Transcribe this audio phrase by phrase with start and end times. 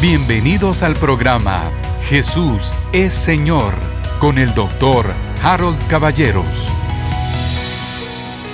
[0.00, 1.70] Bienvenidos al programa
[2.04, 3.74] Jesús es Señor
[4.18, 6.72] con el doctor Harold Caballeros.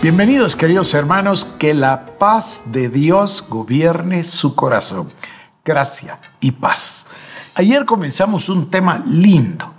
[0.00, 5.08] Bienvenidos queridos hermanos, que la paz de Dios gobierne su corazón.
[5.64, 7.06] Gracia y paz.
[7.56, 9.74] Ayer comenzamos un tema lindo,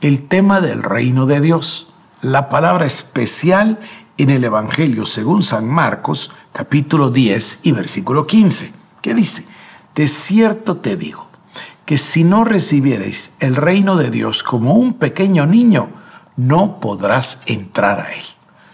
[0.00, 1.92] el tema del reino de Dios.
[2.22, 3.80] La palabra especial
[4.16, 8.72] en el Evangelio según San Marcos, capítulo 10 y versículo 15,
[9.02, 9.49] que dice,
[10.00, 11.28] de cierto te digo,
[11.84, 15.90] que si no recibiereis el reino de Dios como un pequeño niño,
[16.36, 18.24] no podrás entrar a él.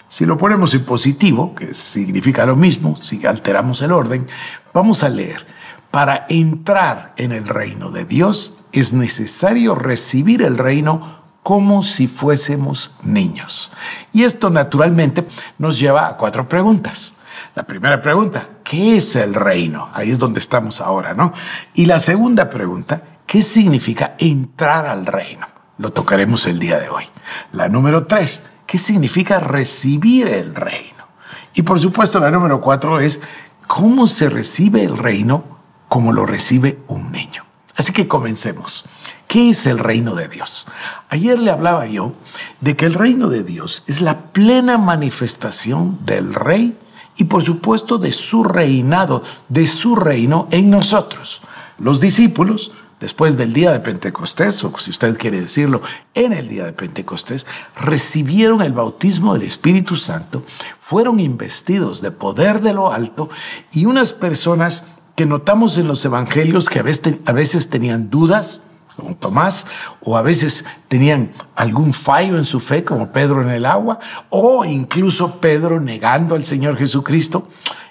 [0.06, 4.28] Si lo ponemos en positivo, que significa lo mismo, si alteramos el orden,
[4.72, 5.44] vamos a leer,
[5.90, 12.92] para entrar en el reino de Dios es necesario recibir el reino como si fuésemos
[13.02, 13.72] niños.
[14.12, 15.26] Y esto naturalmente
[15.58, 17.16] nos lleva a cuatro preguntas.
[17.56, 19.88] La primera pregunta, ¿qué es el reino?
[19.94, 21.32] Ahí es donde estamos ahora, ¿no?
[21.72, 25.46] Y la segunda pregunta, ¿qué significa entrar al reino?
[25.78, 27.04] Lo tocaremos el día de hoy.
[27.52, 31.08] La número tres, ¿qué significa recibir el reino?
[31.54, 33.22] Y por supuesto la número cuatro es,
[33.66, 35.42] ¿cómo se recibe el reino
[35.88, 37.46] como lo recibe un niño?
[37.74, 38.84] Así que comencemos.
[39.28, 40.66] ¿Qué es el reino de Dios?
[41.08, 42.12] Ayer le hablaba yo
[42.60, 46.76] de que el reino de Dios es la plena manifestación del rey
[47.16, 51.42] y por supuesto de su reinado, de su reino en nosotros.
[51.78, 55.82] Los discípulos, después del día de Pentecostés, o si usted quiere decirlo,
[56.14, 60.44] en el día de Pentecostés, recibieron el bautismo del Espíritu Santo,
[60.78, 63.28] fueron investidos de poder de lo alto
[63.72, 64.84] y unas personas
[65.16, 68.64] que notamos en los evangelios que a veces, tenían dudas,
[68.96, 69.66] como Tomás,
[70.00, 73.98] o a veces tenían algún fallo en su fe, como Pedro en el agua,
[74.30, 77.48] o incluso Pedro negando al Señor Jesucristo.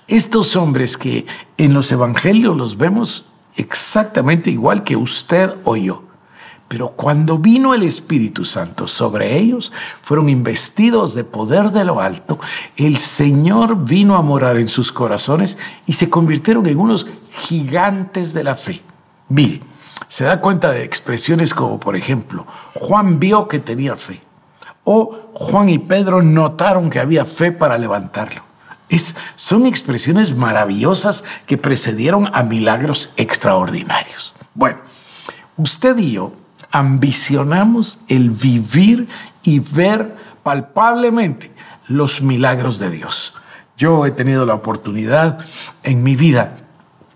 [0.08, 1.25] Estos hombres que
[1.58, 3.25] en los evangelios los vemos
[3.56, 6.03] exactamente igual que usted o yo.
[6.67, 9.72] Pero cuando vino el Espíritu Santo sobre ellos,
[10.02, 12.40] fueron investidos de poder de lo alto,
[12.75, 18.44] el Señor vino a morar en sus corazones y se convirtieron en unos gigantes de
[18.44, 18.81] la fe.
[19.29, 19.62] Mire,
[20.07, 24.22] se da cuenta de expresiones como, por ejemplo, Juan vio que tenía fe.
[24.83, 28.44] O Juan y Pedro notaron que había fe para levantarlo.
[28.88, 34.35] Es, son expresiones maravillosas que precedieron a milagros extraordinarios.
[34.53, 34.79] Bueno,
[35.57, 36.34] usted y yo
[36.72, 39.07] ambicionamos el vivir
[39.41, 41.51] y ver palpablemente
[41.88, 43.34] los milagros de Dios.
[43.78, 45.39] Yo he tenido la oportunidad
[45.84, 46.57] en mi vida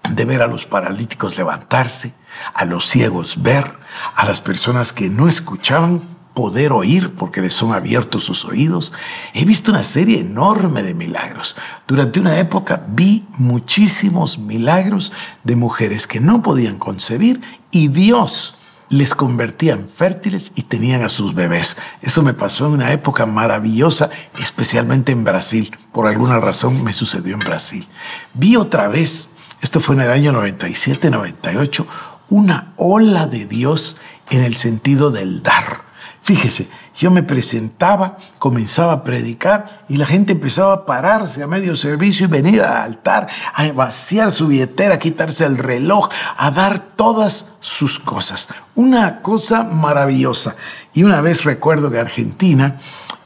[0.09, 2.13] de ver a los paralíticos levantarse,
[2.53, 3.79] a los ciegos ver,
[4.15, 6.01] a las personas que no escuchaban
[6.33, 8.93] poder oír porque les son abiertos sus oídos.
[9.33, 11.55] He visto una serie enorme de milagros.
[11.87, 15.11] Durante una época vi muchísimos milagros
[15.43, 17.41] de mujeres que no podían concebir
[17.71, 18.55] y Dios
[18.89, 21.77] les convertía en fértiles y tenían a sus bebés.
[22.01, 25.75] Eso me pasó en una época maravillosa, especialmente en Brasil.
[25.91, 27.87] Por alguna razón me sucedió en Brasil.
[28.33, 29.29] Vi otra vez,
[29.61, 31.85] esto fue en el año 97, 98,
[32.29, 33.97] una ola de Dios
[34.29, 35.89] en el sentido del dar.
[36.21, 41.75] Fíjese, yo me presentaba, comenzaba a predicar y la gente empezaba a pararse a medio
[41.75, 46.95] servicio y venir al altar, a vaciar su billetera, a quitarse el reloj, a dar
[46.97, 48.49] todas sus cosas.
[48.75, 50.57] Una cosa maravillosa.
[50.93, 52.77] Y una vez recuerdo que Argentina,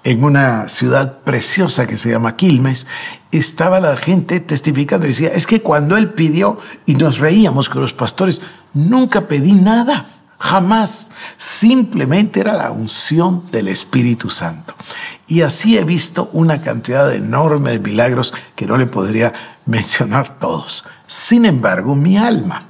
[0.03, 2.85] en una ciudad preciosa que se llama Quilmes,
[3.31, 7.81] estaba la gente testificando y decía, es que cuando él pidió y nos reíamos con
[7.81, 8.41] los pastores,
[8.73, 10.05] nunca pedí nada,
[10.39, 14.75] jamás, simplemente era la unción del Espíritu Santo.
[15.27, 19.33] Y así he visto una cantidad enorme de milagros que no le podría
[19.65, 20.83] mencionar todos.
[21.07, 22.65] Sin embargo, mi alma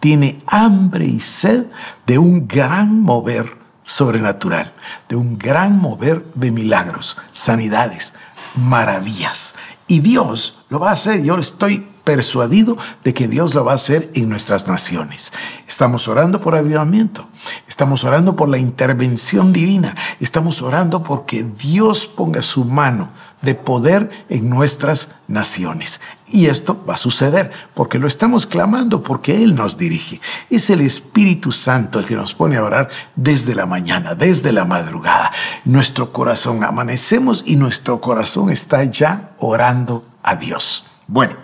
[0.00, 1.64] tiene hambre y sed
[2.06, 4.72] de un gran mover sobrenatural,
[5.08, 8.12] de un gran mover de milagros, sanidades,
[8.54, 9.54] maravillas.
[9.86, 11.22] Y Dios lo va a hacer.
[11.22, 15.32] Yo estoy persuadido de que Dios lo va a hacer en nuestras naciones.
[15.66, 17.28] Estamos orando por avivamiento.
[17.66, 19.94] Estamos orando por la intervención divina.
[20.20, 23.10] Estamos orando porque Dios ponga su mano
[23.44, 26.00] de poder en nuestras naciones.
[26.26, 30.20] Y esto va a suceder porque lo estamos clamando, porque Él nos dirige.
[30.50, 34.64] Es el Espíritu Santo el que nos pone a orar desde la mañana, desde la
[34.64, 35.32] madrugada.
[35.64, 40.86] Nuestro corazón, amanecemos y nuestro corazón está ya orando a Dios.
[41.06, 41.36] Bueno,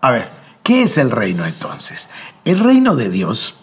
[0.00, 0.30] a ver,
[0.62, 2.08] ¿qué es el reino entonces?
[2.44, 3.56] El reino de Dios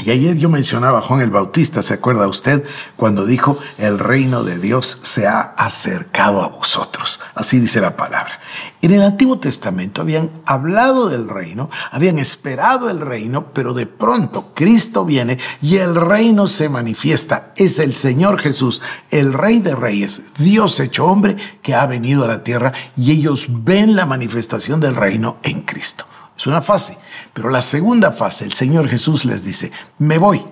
[0.00, 2.64] Y ayer yo mencionaba a Juan el Bautista, ¿se acuerda usted?
[2.96, 7.18] Cuando dijo, el reino de Dios se ha acercado a vosotros.
[7.34, 8.38] Así dice la palabra.
[8.80, 14.52] En el Antiguo Testamento habían hablado del reino, habían esperado el reino, pero de pronto
[14.54, 17.52] Cristo viene y el reino se manifiesta.
[17.56, 18.80] Es el Señor Jesús,
[19.10, 23.48] el Rey de Reyes, Dios hecho hombre, que ha venido a la tierra y ellos
[23.50, 26.06] ven la manifestación del reino en Cristo.
[26.38, 26.98] Es una fase.
[27.34, 30.44] Pero la segunda fase, el Señor Jesús les dice, me voy.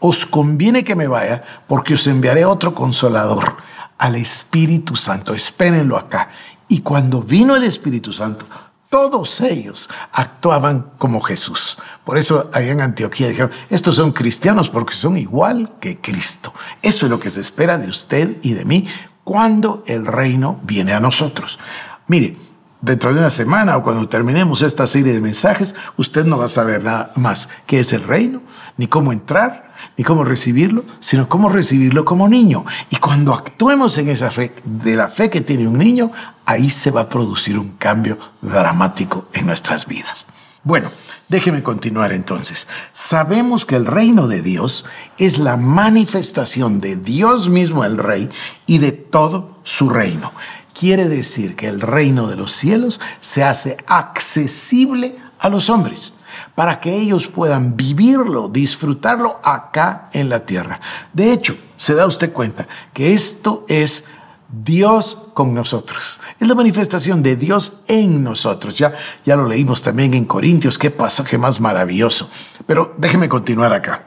[0.00, 3.56] Os conviene que me vaya porque os enviaré otro consolador,
[3.96, 5.32] al Espíritu Santo.
[5.32, 6.28] Espérenlo acá.
[6.68, 8.46] Y cuando vino el Espíritu Santo,
[8.90, 11.78] todos ellos actuaban como Jesús.
[12.04, 16.52] Por eso allá en Antioquía dijeron, estos son cristianos porque son igual que Cristo.
[16.82, 18.86] Eso es lo que se espera de usted y de mí
[19.24, 21.58] cuando el reino viene a nosotros.
[22.06, 22.36] Mire,
[22.84, 26.48] dentro de una semana o cuando terminemos esta serie de mensajes, usted no va a
[26.48, 28.42] saber nada más qué es el reino,
[28.76, 32.64] ni cómo entrar, ni cómo recibirlo, sino cómo recibirlo como niño.
[32.90, 36.10] Y cuando actuemos en esa fe, de la fe que tiene un niño,
[36.44, 40.26] ahí se va a producir un cambio dramático en nuestras vidas.
[40.62, 40.88] Bueno,
[41.28, 42.68] déjeme continuar entonces.
[42.92, 44.84] Sabemos que el reino de Dios
[45.18, 48.28] es la manifestación de Dios mismo el Rey
[48.66, 50.32] y de todo su reino
[50.74, 56.12] quiere decir que el reino de los cielos se hace accesible a los hombres
[56.54, 60.80] para que ellos puedan vivirlo, disfrutarlo acá en la tierra.
[61.12, 64.04] De hecho, se da usted cuenta que esto es
[64.48, 66.20] Dios con nosotros.
[66.38, 68.78] Es la manifestación de Dios en nosotros.
[68.78, 68.92] Ya,
[69.24, 72.30] ya lo leímos también en Corintios, qué pasaje más maravilloso.
[72.66, 74.06] Pero déjeme continuar acá.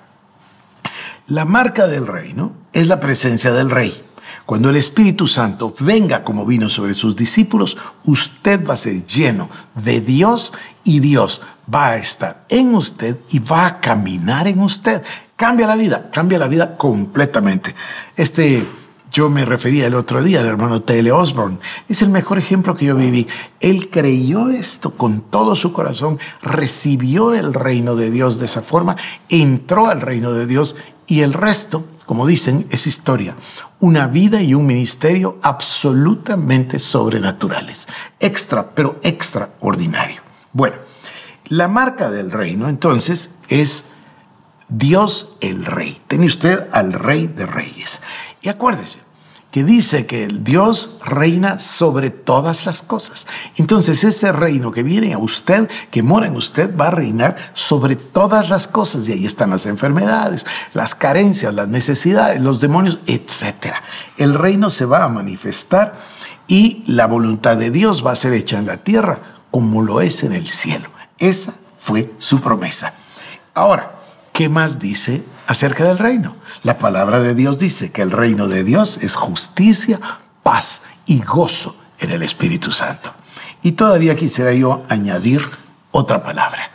[1.27, 4.06] La marca del reino es la presencia del rey.
[4.47, 9.49] Cuando el Espíritu Santo venga como vino sobre sus discípulos, usted va a ser lleno
[9.75, 10.53] de Dios
[10.85, 11.41] y Dios
[11.71, 15.03] va a estar en usted y va a caminar en usted.
[15.35, 17.75] Cambia la vida, cambia la vida completamente.
[18.15, 18.65] Este,
[19.11, 21.11] yo me refería el otro día al hermano T.L.
[21.11, 21.57] Osborne.
[21.89, 23.27] Es el mejor ejemplo que yo viví.
[23.59, 28.95] Él creyó esto con todo su corazón, recibió el reino de Dios de esa forma,
[29.27, 30.77] entró al reino de Dios
[31.07, 33.35] y el resto como dicen, es historia.
[33.81, 37.85] Una vida y un ministerio absolutamente sobrenaturales.
[38.21, 40.21] Extra, pero extraordinario.
[40.53, 40.77] Bueno,
[41.49, 43.87] la marca del reino entonces es
[44.69, 46.01] Dios el Rey.
[46.07, 48.01] Tiene usted al Rey de Reyes.
[48.41, 49.01] Y acuérdese,
[49.57, 53.25] que dice que Dios reina sobre todas las cosas.
[53.55, 57.95] Entonces ese reino que viene a usted, que mora en usted, va a reinar sobre
[57.95, 59.07] todas las cosas.
[59.07, 60.45] Y ahí están las enfermedades,
[60.75, 63.73] las carencias, las necesidades, los demonios, etc.
[64.17, 66.01] El reino se va a manifestar
[66.47, 70.23] y la voluntad de Dios va a ser hecha en la tierra como lo es
[70.23, 70.87] en el cielo.
[71.17, 72.93] Esa fue su promesa.
[73.55, 73.95] Ahora,
[74.33, 76.35] ¿qué más dice acerca del reino?
[76.63, 79.99] La palabra de Dios dice que el reino de Dios es justicia,
[80.43, 83.11] paz y gozo en el Espíritu Santo.
[83.63, 85.41] Y todavía quisiera yo añadir
[85.91, 86.71] otra palabra.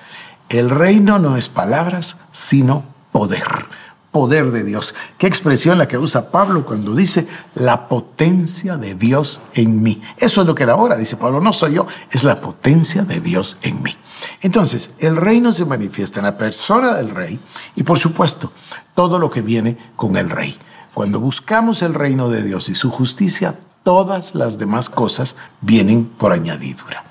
[0.49, 3.67] El reino no es palabras, sino poder.
[4.13, 4.95] Poder de Dios.
[5.17, 10.03] ¿Qué expresión la que usa Pablo cuando dice la potencia de Dios en mí?
[10.19, 11.41] Eso es lo que era ahora, dice Pablo.
[11.41, 13.97] No soy yo, es la potencia de Dios en mí.
[14.43, 17.41] Entonces, el reino se manifiesta en la persona del rey
[17.75, 18.53] y por supuesto
[18.95, 20.59] todo lo que viene con el rey.
[20.93, 26.33] Cuando buscamos el reino de Dios y su justicia, todas las demás cosas vienen por
[26.33, 27.05] añadidura.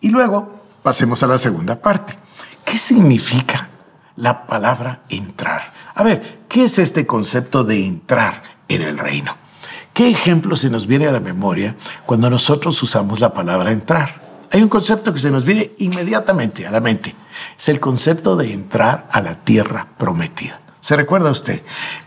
[0.00, 2.18] Y luego pasemos a la segunda parte.
[2.64, 3.68] ¿Qué significa
[4.16, 5.75] la palabra entrar?
[5.96, 9.34] A ver, ¿qué es este concepto de entrar en el reino?
[9.94, 11.74] ¿Qué ejemplo se nos viene a la memoria
[12.04, 14.44] cuando nosotros usamos la palabra entrar?
[14.52, 17.14] Hay un concepto que se nos viene inmediatamente a la mente.
[17.58, 20.60] Es el concepto de entrar a la tierra prometida.
[20.86, 21.62] ¿Se recuerda usted?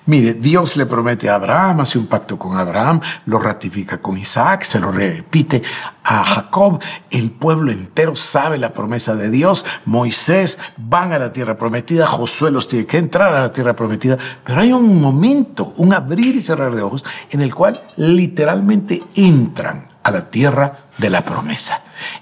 [0.05, 4.63] Mire, Dios le promete a Abraham, hace un pacto con Abraham, lo ratifica con Isaac,
[4.63, 5.62] se lo repite
[6.01, 6.81] a Jacob.
[7.12, 9.65] El pueblo entero sabe la promesa de Dios.
[9.83, 14.17] Moisés van a la tierra prometida, Josué los tiene que entrar a la tierra prometida.
[14.45, 19.89] Pero hay un momento, un abrir y cerrar de ojos, en el cual literalmente entran
[20.03, 21.81] a la tierra de la promesa.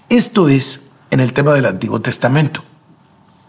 [0.10, 2.64] Esto es en el tema del Antiguo Testamento.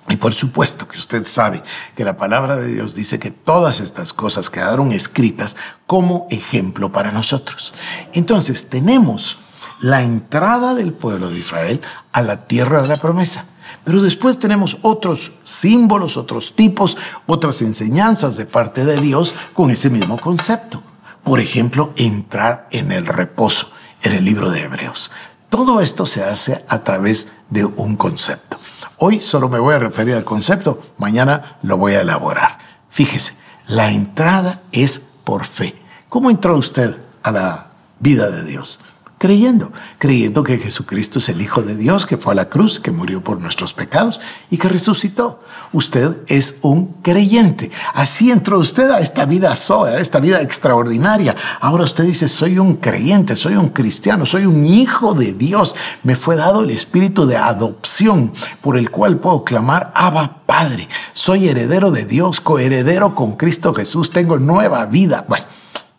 [0.08, 1.62] Y por supuesto que usted sabe
[1.96, 7.12] que la palabra de Dios dice que todas estas cosas quedaron escritas como ejemplo para
[7.12, 7.74] nosotros.
[8.14, 9.38] Entonces tenemos
[9.80, 11.80] la entrada del pueblo de Israel
[12.12, 13.44] a la tierra de la promesa.
[13.84, 16.96] Pero después tenemos otros símbolos, otros tipos,
[17.26, 20.82] otras enseñanzas de parte de Dios con ese mismo concepto.
[21.22, 23.70] Por ejemplo, entrar en el reposo
[24.02, 25.10] en el libro de Hebreos.
[25.50, 28.58] Todo esto se hace a través de un concepto.
[29.00, 32.58] Hoy solo me voy a referir al concepto, mañana lo voy a elaborar.
[32.90, 33.34] Fíjese,
[33.68, 35.80] la entrada es por fe.
[36.08, 37.66] ¿Cómo entró usted a la
[38.00, 38.80] vida de Dios?
[39.18, 42.90] Creyendo, creyendo que Jesucristo es el Hijo de Dios, que fue a la cruz, que
[42.90, 44.20] murió por nuestros pecados
[44.50, 45.40] y que resucitó.
[45.72, 47.70] Usted es un creyente.
[47.92, 51.36] Así entró usted a esta vida soa, a esta vida extraordinaria.
[51.60, 55.74] Ahora usted dice, soy un creyente, soy un cristiano, soy un hijo de Dios.
[56.02, 58.32] Me fue dado el espíritu de adopción
[58.62, 60.88] por el cual puedo clamar, Abba Padre.
[61.12, 65.24] Soy heredero de Dios, coheredero con Cristo Jesús, tengo nueva vida.
[65.28, 65.46] Bueno,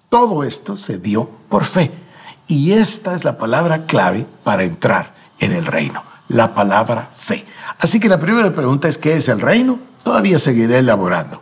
[0.10, 2.09] todo esto se dio por fe.
[2.50, 7.46] Y esta es la palabra clave para entrar en el reino, la palabra fe.
[7.78, 9.80] Así que la primera pregunta es, ¿qué es el reino?
[10.04, 11.40] Todavía seguiré elaborando.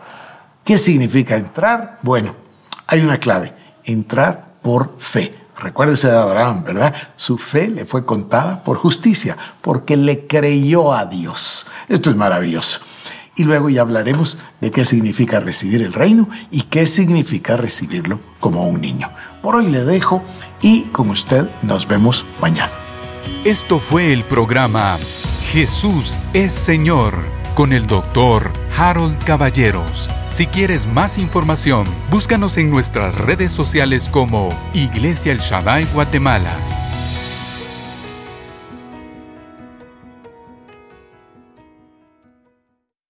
[0.65, 1.99] ¿Qué significa entrar?
[2.01, 2.35] Bueno,
[2.87, 3.53] hay una clave,
[3.85, 5.33] entrar por fe.
[5.57, 6.93] Recuérdese de Abraham, ¿verdad?
[7.15, 11.67] Su fe le fue contada por justicia, porque le creyó a Dios.
[11.87, 12.81] Esto es maravilloso.
[13.37, 18.67] Y luego ya hablaremos de qué significa recibir el reino y qué significa recibirlo como
[18.67, 19.09] un niño.
[19.41, 20.23] Por hoy le dejo
[20.61, 22.71] y con usted nos vemos mañana.
[23.45, 24.97] Esto fue el programa
[25.51, 27.13] Jesús es Señor
[27.55, 30.09] con el doctor Harold Caballeros.
[30.27, 36.76] Si quieres más información, búscanos en nuestras redes sociales como Iglesia El Shaddai Guatemala.